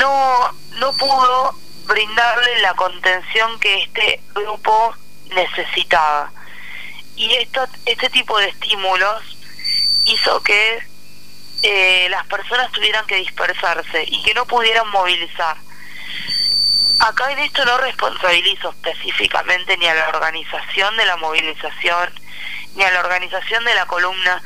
no, 0.01 0.53
no 0.79 0.93
pudo 0.97 1.55
brindarle 1.85 2.61
la 2.61 2.75
contención 2.75 3.61
que 3.61 3.83
este 3.83 4.23
grupo 4.35 4.95
necesitaba. 5.35 6.33
Y 7.15 7.35
esto, 7.35 7.67
este 7.87 8.09
tipo 8.11 8.39
de 8.39 8.49
estímulos 8.49 9.23
hizo 10.07 10.43
que 10.43 10.90
eh, 11.63 12.09
las 12.11 12.27
personas 12.27 12.71
tuvieran 12.73 13.07
que 13.07 13.17
dispersarse 13.17 14.05
y 14.07 14.23
que 14.23 14.35
no 14.35 14.47
pudieran 14.47 14.89
movilizar. 14.91 15.57
Acá 17.01 17.33
en 17.33 17.39
esto 17.41 17.65
no 17.65 17.79
responsabilizo 17.79 18.71
específicamente 18.71 19.77
ni 19.77 19.87
a 19.87 19.95
la 19.95 20.09
organización 20.09 20.97
de 20.97 21.07
la 21.07 21.17
movilización, 21.17 22.11
ni 22.77 22.83
a 22.83 22.91
la 22.91 23.01
organización 23.01 23.65
de 23.65 23.75
la 23.75 23.87
columna. 23.87 24.43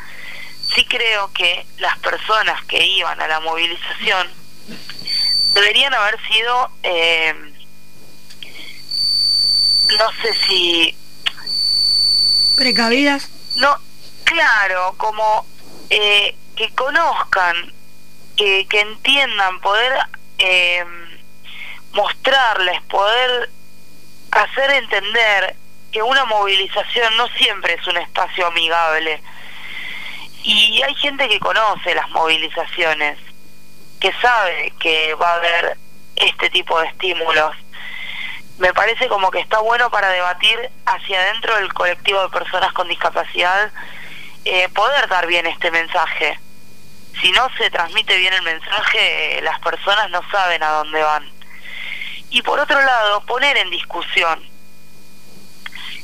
Sí 0.75 0.85
creo 0.87 1.33
que 1.33 1.67
las 1.79 1.99
personas 1.99 2.65
que 2.65 2.85
iban 2.85 3.21
a 3.21 3.29
la 3.29 3.41
movilización 3.41 4.29
deberían 5.53 5.95
haber 5.95 6.19
sido, 6.29 6.71
eh, 6.83 7.35
no 9.99 10.13
sé 10.23 10.35
si... 10.47 10.97
Precavidas. 12.57 13.31
No, 13.57 13.79
claro, 14.25 14.95
como 14.97 15.47
eh, 15.91 16.37
que 16.57 16.73
conozcan, 16.75 17.73
que, 18.37 18.67
que 18.69 18.81
entiendan, 18.81 19.61
poder 19.61 19.93
eh, 20.39 20.85
mostrarles, 21.93 22.83
poder 22.83 23.51
hacer 24.31 24.71
entender 24.73 25.57
que 25.93 26.03
una 26.03 26.25
movilización 26.25 27.17
no 27.17 27.29
siempre 27.29 27.75
es 27.75 27.87
un 27.87 27.97
espacio 27.97 28.47
amigable. 28.47 29.23
Y 30.43 30.83
hay 30.83 30.95
gente 30.97 31.29
que 31.29 31.39
conoce 31.39 31.95
las 31.95 32.11
movilizaciones 32.11 33.19
que 34.01 34.13
sabe 34.21 34.73
que 34.79 35.15
va 35.15 35.31
a 35.31 35.37
haber 35.37 35.79
este 36.17 36.51
tipo 36.51 36.79
de 36.81 36.89
estímulos. 36.89 37.57
Me 38.59 38.73
parece 38.75 39.09
como 39.09 39.31
que 39.31 39.41
está 39.41 39.61
bueno 39.61 39.91
para 39.91 40.11
debatir 40.11 40.71
hacia 40.85 41.21
adentro 41.21 41.57
del 41.57 41.73
colectivo 41.73 42.23
de 42.23 42.29
personas 42.29 42.73
con 42.73 42.89
discapacidad 42.89 43.73
eh, 44.45 44.69
poder 44.71 45.09
dar 45.09 45.27
bien 45.27 45.47
este 45.47 45.71
mensaje. 45.71 46.39
Si 47.21 47.31
no 47.33 47.49
se 47.57 47.71
transmite 47.71 48.17
bien 48.17 48.35
el 48.35 48.43
mensaje, 48.43 49.41
las 49.43 49.59
personas 49.61 50.11
no 50.11 50.21
saben 50.31 50.63
a 50.63 50.71
dónde 50.71 51.03
van. 51.03 51.31
Y 52.31 52.43
por 52.43 52.59
otro 52.59 52.81
lado, 52.81 53.25
poner 53.27 53.57
en 53.57 53.71
discusión 53.71 54.43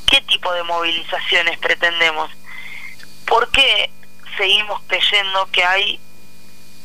qué 0.06 0.20
tipo 0.22 0.52
de 0.52 0.62
movilizaciones 0.62 1.58
pretendemos. 1.58 2.30
¿Por 3.26 3.50
qué 3.50 3.90
seguimos 4.36 4.80
creyendo 4.86 5.48
que 5.50 5.64
hay 5.64 6.00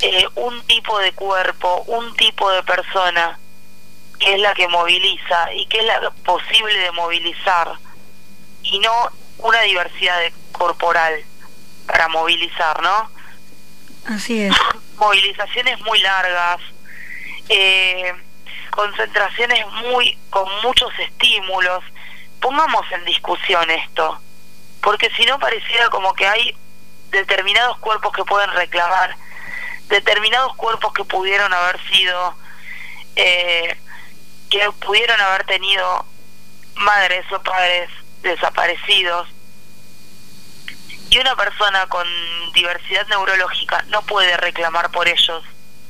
eh, 0.01 0.27
un 0.35 0.62
tipo 0.63 1.00
de 1.00 1.13
cuerpo, 1.13 1.83
un 1.88 2.15
tipo 2.15 2.51
de 2.51 2.63
persona 2.63 3.39
que 4.19 4.33
es 4.33 4.39
la 4.39 4.53
que 4.53 4.67
moviliza 4.67 5.53
y 5.53 5.65
que 5.67 5.79
es 5.79 5.85
la 5.85 6.12
posible 6.25 6.77
de 6.79 6.91
movilizar 6.91 7.74
y 8.63 8.79
no 8.79 8.91
una 9.38 9.62
diversidad 9.62 10.19
corporal 10.51 11.24
para 11.86 12.08
movilizar, 12.08 12.82
¿no? 12.82 13.10
Así 14.08 14.44
es. 14.44 14.56
Movilizaciones 14.98 15.80
muy 15.82 16.00
largas, 16.00 16.62
eh, 17.50 18.13
concentraciones 18.72 19.65
muy 19.84 20.18
con 20.30 20.48
muchos 20.63 20.92
estímulos. 21.00 21.84
Pongamos 22.39 22.86
en 22.92 23.06
discusión 23.06 23.70
esto, 23.72 24.20
porque 24.82 25.10
si 25.12 25.25
no 25.25 25.39
pareciera 25.39 25.89
como 25.89 26.13
que 26.13 26.27
hay 26.27 26.56
determinados 27.12 27.77
cuerpos 27.77 28.13
que 28.13 28.24
pueden 28.24 28.51
reclamar 28.51 29.15
determinados 29.88 30.56
cuerpos 30.56 30.94
que 30.94 31.04
pudieron 31.04 31.54
haber 31.54 31.80
sido, 31.89 32.36
eh, 33.15 33.77
que 34.50 34.72
pudieron 34.80 35.20
haber 35.22 35.46
tenido 35.46 36.06
madres 36.75 37.25
o 37.32 37.42
padres 37.42 37.89
desaparecidos. 38.22 39.27
Y 41.15 41.17
una 41.17 41.34
persona 41.38 41.88
con 41.88 42.05
diversidad 42.51 43.07
neurológica 43.07 43.86
no 43.88 44.01
puede 44.01 44.36
reclamar 44.36 44.91
por 44.91 45.07
ellos 45.07 45.45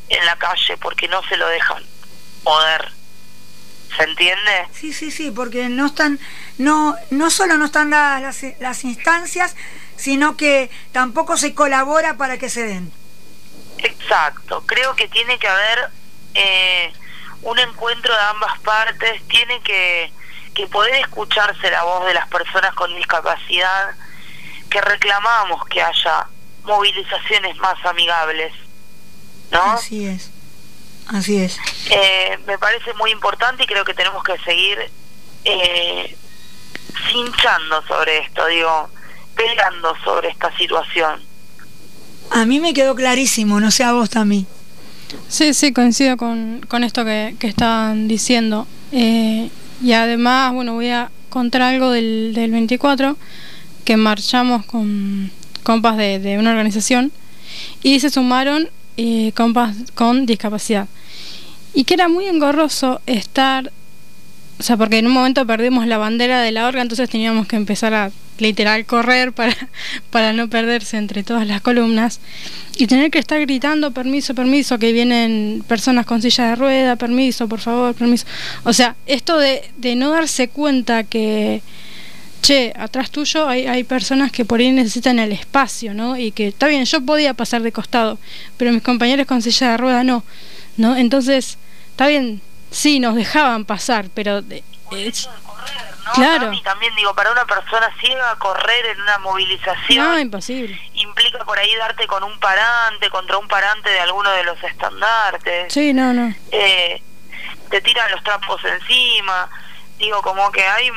en 0.07 0.23
la 0.23 0.35
calle 0.35 0.77
porque 0.77 1.07
no 1.07 1.23
se 1.23 1.35
lo 1.35 1.47
dejan 1.47 1.83
poder. 2.43 2.91
¿Se 3.97 4.03
entiende? 4.03 4.67
Sí, 4.71 4.93
sí, 4.93 5.09
sí, 5.09 5.31
porque 5.31 5.67
no 5.67 5.87
están, 5.87 6.19
no, 6.59 6.95
no 7.09 7.31
solo 7.31 7.57
no 7.57 7.65
están 7.65 7.89
dadas 7.89 8.21
las, 8.21 8.61
las 8.61 8.83
instancias, 8.83 9.55
sino 9.95 10.37
que 10.37 10.69
tampoco 10.91 11.37
se 11.37 11.55
colabora 11.55 12.17
para 12.17 12.37
que 12.37 12.47
se 12.47 12.61
den. 12.61 12.91
Exacto, 13.79 14.63
creo 14.67 14.95
que 14.95 15.07
tiene 15.07 15.39
que 15.39 15.47
haber 15.47 15.89
eh, 16.35 16.93
un 17.41 17.57
encuentro 17.57 18.13
de 18.13 18.21
ambas 18.25 18.59
partes, 18.59 19.27
tiene 19.27 19.59
que, 19.61 20.11
que 20.53 20.67
poder 20.67 20.93
escucharse 20.97 21.71
la 21.71 21.81
voz 21.81 22.05
de 22.05 22.13
las 22.13 22.27
personas 22.27 22.75
con 22.75 22.95
discapacidad, 22.95 23.95
que 24.69 24.81
reclamamos 24.81 25.65
que 25.67 25.81
haya 25.81 26.27
movilizaciones 26.63 27.57
más 27.57 27.75
amigables, 27.85 28.53
¿no? 29.51 29.61
Así 29.61 30.05
es, 30.05 30.31
así 31.07 31.37
es. 31.37 31.57
Eh, 31.89 32.37
me 32.47 32.57
parece 32.57 32.93
muy 32.95 33.11
importante 33.11 33.63
y 33.63 33.67
creo 33.67 33.85
que 33.85 33.93
tenemos 33.93 34.23
que 34.23 34.37
seguir 34.39 34.77
eh, 35.43 36.17
cinchando 37.11 37.85
sobre 37.87 38.19
esto, 38.19 38.45
digo, 38.47 38.89
peleando 39.35 39.95
sobre 40.03 40.29
esta 40.29 40.55
situación. 40.57 41.21
A 42.31 42.45
mí 42.45 42.59
me 42.59 42.73
quedó 42.73 42.95
clarísimo, 42.95 43.59
no 43.59 43.69
sé 43.71 43.83
a 43.83 43.93
vos 43.93 44.09
también. 44.09 44.47
Sí, 45.27 45.53
sí, 45.53 45.71
coincido 45.71 46.17
con, 46.17 46.65
con 46.67 46.83
esto 46.83 47.05
que, 47.05 47.35
que 47.39 47.47
estaban 47.47 48.07
diciendo. 48.07 48.67
Eh, 48.91 49.49
y 49.81 49.93
además, 49.93 50.53
bueno, 50.53 50.73
voy 50.73 50.89
a 50.89 51.11
contar 51.29 51.61
algo 51.61 51.91
del, 51.91 52.33
del 52.33 52.51
24, 52.51 53.17
que 53.85 53.95
marchamos 53.95 54.65
con 54.65 55.31
compas 55.63 55.95
de, 55.95 56.37
una 56.37 56.51
organización 56.51 57.11
y 57.81 57.99
se 57.99 58.09
sumaron 58.09 58.69
eh, 58.97 59.31
compas 59.35 59.75
con 59.93 60.25
discapacidad. 60.25 60.87
Y 61.73 61.83
que 61.83 61.93
era 61.93 62.07
muy 62.07 62.25
engorroso 62.25 63.01
estar, 63.05 63.71
o 64.59 64.63
sea, 64.63 64.75
porque 64.75 64.97
en 64.97 65.07
un 65.07 65.13
momento 65.13 65.45
perdimos 65.45 65.87
la 65.87 65.97
bandera 65.97 66.41
de 66.41 66.51
la 66.51 66.67
orga, 66.67 66.81
entonces 66.81 67.09
teníamos 67.09 67.47
que 67.47 67.55
empezar 67.55 67.93
a 67.93 68.11
literal 68.37 68.85
correr 68.85 69.31
para, 69.33 69.55
para 70.09 70.33
no 70.33 70.49
perderse 70.49 70.97
entre 70.97 71.23
todas 71.23 71.47
las 71.47 71.61
columnas 71.61 72.19
y 72.77 72.87
tener 72.87 73.11
que 73.11 73.19
estar 73.19 73.39
gritando 73.39 73.91
permiso, 73.91 74.33
permiso, 74.35 74.79
que 74.79 74.91
vienen 74.93 75.63
personas 75.67 76.05
con 76.05 76.21
silla 76.21 76.49
de 76.49 76.55
rueda, 76.55 76.95
permiso, 76.95 77.47
por 77.47 77.59
favor, 77.59 77.93
permiso. 77.93 78.25
O 78.63 78.73
sea, 78.73 78.95
esto 79.05 79.37
de, 79.37 79.63
de 79.77 79.95
no 79.95 80.11
darse 80.11 80.47
cuenta 80.47 81.03
que, 81.03 81.61
che, 82.45 82.73
atrás 82.77 83.09
tuyo 83.09 83.47
hay, 83.47 83.65
hay 83.65 83.83
personas 83.83 84.31
que 84.31 84.45
por 84.45 84.59
ahí 84.59 84.71
necesitan 84.71 85.17
el 85.17 85.31
espacio, 85.31 85.93
¿no? 85.93 86.15
Y 86.15 86.31
que 86.31 86.49
está 86.49 86.67
bien, 86.67 86.85
yo 86.85 87.01
podía 87.01 87.33
pasar 87.33 87.61
de 87.63 87.71
costado, 87.71 88.19
pero 88.57 88.71
mis 88.71 88.83
compañeros 88.83 89.25
con 89.25 89.41
silla 89.41 89.71
de 89.71 89.77
rueda 89.77 90.03
no, 90.03 90.23
¿no? 90.77 90.95
Entonces, 90.95 91.57
está 91.89 92.07
bien, 92.07 92.41
sí, 92.69 92.99
nos 92.99 93.15
dejaban 93.15 93.65
pasar, 93.65 94.05
pero... 94.13 94.41
De, 94.41 94.63
Claro. 96.13 96.53
Y 96.53 96.61
también 96.61 96.93
digo, 96.95 97.15
para 97.15 97.31
una 97.31 97.45
persona 97.45 97.91
ciega 97.99 98.35
correr 98.37 98.85
en 98.85 99.01
una 99.01 99.17
movilización... 99.17 100.05
No, 100.05 100.19
imposible. 100.19 100.79
Implica 100.93 101.43
por 101.43 101.57
ahí 101.57 101.75
darte 101.77 102.05
con 102.05 102.23
un 102.23 102.39
parante, 102.39 103.09
contra 103.09 103.39
un 103.39 103.47
parante 103.47 103.89
de 103.89 103.99
alguno 104.01 104.29
de 104.29 104.43
los 104.43 104.63
estandartes. 104.63 105.73
Sí, 105.73 105.95
no, 105.95 106.13
no. 106.13 106.31
Eh, 106.51 107.01
te 107.71 107.81
tiran 107.81 108.11
los 108.11 108.23
trapos 108.23 108.63
encima. 108.63 109.49
Digo, 109.97 110.21
como 110.21 110.51
que 110.51 110.63
hay 110.63 110.91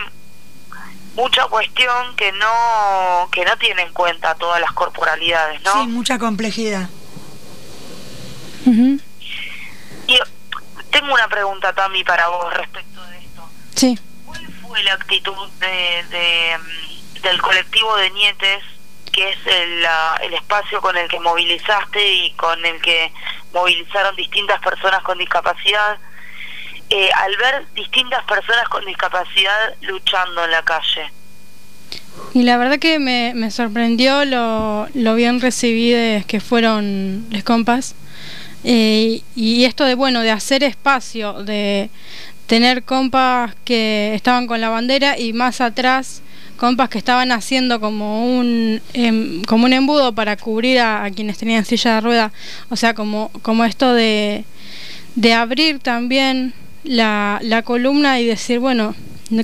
mucha 1.19 1.47
cuestión 1.47 2.17
que 2.17 2.33
no 2.33 3.29
que 3.33 3.45
no 3.45 3.57
tiene 3.59 3.83
en 3.83 3.93
cuenta 3.93 4.35
todas 4.37 4.61
las 4.61 4.73
corporalidades, 4.73 5.61
¿no? 5.63 5.73
Sí, 5.73 5.89
mucha 5.89 6.19
complejidad. 6.19 6.89
Y 8.67 10.19
tengo 10.91 11.13
una 11.15 11.29
pregunta, 11.29 11.73
Tami, 11.73 12.05
para 12.05 12.29
vos 12.29 12.53
respecto 12.55 13.03
de 13.07 13.19
esto. 13.19 13.49
Sí 13.75 13.99
fue 14.69 14.83
la 14.83 14.93
actitud 14.95 15.49
de, 15.61 16.59
mm, 16.59 17.23
del 17.23 17.41
colectivo 17.41 17.97
de 17.97 18.11
Nietes, 18.11 18.63
que 19.11 19.31
es 19.31 19.39
el, 19.47 19.87
el 20.23 20.35
espacio 20.35 20.81
con 20.81 20.97
el 20.97 21.09
que 21.09 21.19
movilizaste 21.19 22.07
y 22.07 22.33
con 22.33 22.65
el 22.65 22.81
que 22.83 23.11
movilizaron 23.53 24.15
distintas 24.15 24.61
personas 24.61 25.03
con 25.03 25.19
discapacidad, 25.19 25.99
eh, 26.99 27.11
al 27.15 27.37
ver 27.37 27.65
distintas 27.75 28.25
personas 28.25 28.69
con 28.69 28.85
discapacidad 28.85 29.75
luchando 29.83 30.45
en 30.45 30.51
la 30.51 30.63
calle? 30.65 31.13
Y 32.35 32.43
la 32.43 32.57
verdad 32.57 32.81
que 32.81 32.99
me, 32.99 33.35
me 33.37 33.53
sorprendió 33.53 34.25
lo, 34.25 34.89
lo 34.95 35.15
bien 35.15 35.41
recibidas 35.41 36.27
que 36.27 36.41
fueron 36.41 37.25
los 37.31 37.45
compas. 37.45 37.95
Eh, 38.65 39.23
y 39.37 39.65
esto 39.65 39.85
de, 39.85 39.95
bueno, 39.95 40.23
de 40.23 40.33
hacer 40.33 40.65
espacio, 40.65 41.45
de, 41.45 41.89
tener 42.49 42.83
compas 42.83 43.55
que 43.65 44.13
estaban 44.15 44.49
con 44.49 44.61
la 44.61 44.69
bandera 44.69 45.17
y 45.19 45.33
más 45.33 45.61
atrás 45.61 46.23
compas 46.57 46.89
que 46.89 46.99
estaban 46.99 47.31
haciendo 47.31 47.79
como 47.79 48.25
un 48.25 48.81
em, 48.95 49.45
como 49.45 49.67
un 49.67 49.73
embudo 49.75 50.13
para 50.15 50.37
cubrir 50.37 50.81
a, 50.81 51.09
quienes 51.15 51.37
tenían 51.37 51.67
silla 51.67 51.97
de 51.97 52.01
rueda 52.01 52.33
o 52.71 52.77
sea 52.77 52.95
como 52.95 53.31
como 53.43 53.65
esto 53.67 53.93
de, 53.93 54.45
de 55.15 55.35
abrir 55.35 55.79
también 55.79 56.55
la, 56.85 57.63
columna 57.65 58.21
y 58.21 58.27
decir 58.27 58.59
bueno 58.59 58.95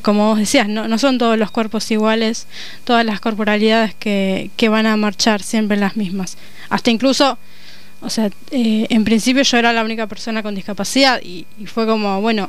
como 0.00 0.28
vos 0.28 0.38
decías, 0.38 0.66
no, 0.66 0.88
no 0.88 0.96
son 0.96 1.18
todos 1.18 1.36
los 1.36 1.50
cuerpos 1.50 1.90
iguales, 1.90 2.46
todas 2.84 3.04
las 3.04 3.20
corporalidades 3.20 3.94
que, 3.94 4.50
que 4.56 4.70
van 4.70 4.86
a 4.86 4.96
marchar 4.96 5.42
siempre 5.42 5.76
las 5.76 5.94
mismas. 5.94 6.38
Hasta 6.70 6.90
incluso, 6.90 7.36
o 8.00 8.08
sea, 8.08 8.30
eh, 8.50 8.86
en 8.88 9.04
principio 9.04 9.42
yo 9.42 9.58
era 9.58 9.74
la 9.74 9.84
única 9.84 10.06
persona 10.06 10.42
con 10.42 10.54
discapacidad 10.54 11.20
y, 11.22 11.46
y 11.58 11.66
fue 11.66 11.84
como, 11.84 12.22
bueno, 12.22 12.48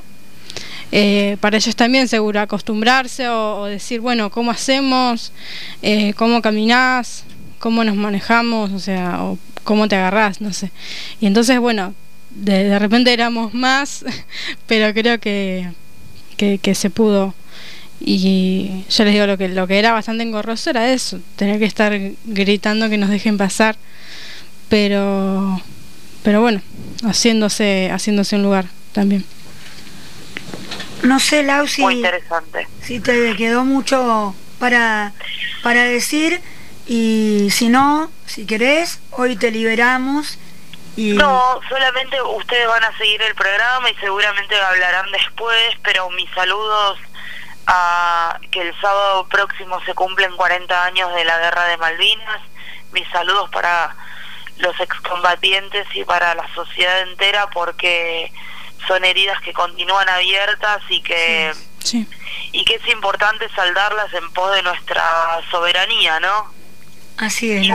eh, 0.91 1.37
para 1.41 1.57
ellos 1.57 1.75
también 1.75 2.07
seguro 2.07 2.39
acostumbrarse 2.39 3.27
o, 3.27 3.65
decir, 3.65 3.99
bueno, 3.99 4.29
¿cómo 4.29 4.51
hacemos? 4.51 5.31
Eh, 5.81 6.13
¿Cómo 6.13 6.41
caminás? 6.41 7.25
¿Cómo 7.59 7.83
nos 7.83 7.95
manejamos? 7.95 8.71
O 8.71 8.79
sea, 8.79 9.23
o 9.23 9.37
cómo 9.63 9.87
te 9.87 9.95
agarrás, 9.95 10.41
no 10.41 10.53
sé. 10.53 10.71
Y 11.19 11.25
entonces, 11.25 11.59
bueno, 11.59 11.93
de, 12.35 12.65
de 12.65 12.79
repente 12.79 13.11
éramos 13.13 13.53
más, 13.53 14.05
pero 14.67 14.93
creo 14.93 15.19
que, 15.19 15.71
que, 16.37 16.75
se 16.75 16.89
pudo. 16.89 17.33
Y 17.99 18.83
ya 18.89 19.05
les 19.05 19.13
digo, 19.13 19.25
lo 19.25 19.37
que, 19.37 19.47
lo 19.49 19.67
que 19.67 19.79
era 19.79 19.93
bastante 19.93 20.23
engorroso 20.23 20.69
era 20.69 20.91
eso, 20.91 21.19
tener 21.37 21.59
que 21.59 21.65
estar 21.65 21.97
gritando 22.25 22.89
que 22.89 22.97
nos 22.97 23.09
dejen 23.09 23.37
pasar. 23.37 23.77
Pero, 24.69 25.61
pero 26.23 26.41
bueno, 26.41 26.61
haciéndose, 27.03 27.89
haciéndose 27.91 28.35
un 28.35 28.43
lugar 28.43 28.65
también. 28.91 29.23
No 31.03 31.19
sé, 31.19 31.43
Lau, 31.43 31.67
si, 31.67 31.81
Muy 31.81 31.95
interesante. 31.95 32.67
si 32.81 32.99
te 32.99 33.35
quedó 33.35 33.63
mucho 33.63 34.35
para, 34.59 35.13
para 35.61 35.83
decir 35.83 36.41
y 36.87 37.47
si 37.51 37.69
no, 37.69 38.11
si 38.25 38.45
querés, 38.45 38.99
hoy 39.11 39.35
te 39.35 39.51
liberamos. 39.51 40.37
Y... 40.95 41.13
No, 41.13 41.59
solamente 41.67 42.21
ustedes 42.21 42.67
van 42.67 42.83
a 42.83 42.97
seguir 42.97 43.21
el 43.21 43.35
programa 43.35 43.89
y 43.89 43.95
seguramente 43.95 44.55
hablarán 44.59 45.11
después, 45.11 45.75
pero 45.83 46.09
mis 46.11 46.29
saludos 46.31 46.99
a 47.67 48.39
que 48.51 48.61
el 48.61 48.79
sábado 48.79 49.27
próximo 49.27 49.81
se 49.85 49.93
cumplen 49.93 50.35
40 50.35 50.85
años 50.85 51.13
de 51.15 51.25
la 51.25 51.37
guerra 51.39 51.65
de 51.65 51.77
Malvinas, 51.77 52.41
mis 52.91 53.07
saludos 53.09 53.49
para 53.49 53.95
los 54.57 54.79
excombatientes 54.79 55.87
y 55.95 56.03
para 56.05 56.33
la 56.35 56.47
sociedad 56.53 57.01
entera 57.01 57.49
porque 57.49 58.31
son 58.87 59.03
heridas 59.03 59.41
que 59.41 59.51
continúan 59.51 60.07
abiertas 60.07 60.81
y 60.89 61.01
que 61.01 61.53
y 62.51 62.65
que 62.65 62.75
es 62.75 62.87
importante 62.87 63.47
saldarlas 63.49 64.11
en 64.13 64.31
pos 64.31 64.55
de 64.55 64.63
nuestra 64.63 65.39
soberanía, 65.51 66.19
¿no? 66.19 66.51
Así 67.17 67.51
es, 67.51 67.67
y, 67.67 67.71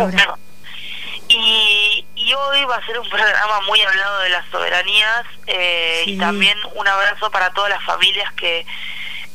y, 1.28 2.06
hoy 2.34 2.64
va 2.64 2.76
a 2.76 2.86
ser 2.86 2.98
un 2.98 3.08
programa 3.08 3.60
muy 3.66 3.80
hablado 3.80 4.20
de 4.20 4.28
las 4.30 4.44
soberanías 4.50 5.24
eh, 5.46 6.04
y 6.06 6.18
también 6.18 6.58
un 6.74 6.86
abrazo 6.86 7.30
para 7.30 7.50
todas 7.50 7.70
las 7.70 7.82
familias 7.84 8.32
que, 8.34 8.66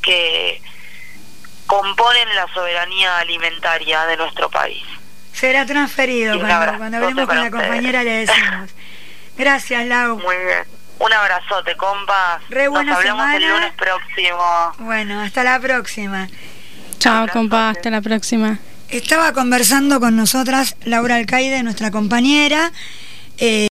que 0.01 0.61
componen 1.67 2.35
la 2.35 2.47
soberanía 2.53 3.17
alimentaria 3.19 4.05
de 4.05 4.17
nuestro 4.17 4.49
país. 4.49 4.83
Será 5.33 5.65
transferido, 5.65 6.39
cuando, 6.39 6.77
cuando 6.77 6.97
hablemos 6.97 7.27
con 7.27 7.35
la 7.35 7.51
compañera 7.51 8.03
le 8.03 8.25
decimos. 8.25 8.69
Gracias, 9.37 9.85
Lau. 9.85 10.17
Muy 10.17 10.37
bien. 10.37 10.63
Un 10.97 11.11
abrazote, 11.11 11.75
compa. 11.75 12.39
Re 12.49 12.69
buena 12.69 12.91
Nos 12.91 12.99
hablamos 12.99 13.25
semana. 13.25 13.45
el 13.45 13.51
lunes 13.51 13.73
próximo. 13.73 14.73
Bueno, 14.79 15.21
hasta 15.21 15.43
la 15.43 15.59
próxima. 15.59 16.29
Chao, 16.99 17.27
compa, 17.27 17.69
hasta 17.71 17.89
la 17.89 18.01
próxima. 18.01 18.59
Estaba 18.95 19.33
conversando 19.33 19.99
con 19.99 20.15
nosotras 20.15 20.77
Laura 20.85 21.17
Alcaide, 21.17 21.63
nuestra 21.63 21.91
compañera. 21.91 22.71
Eh, 23.39 23.63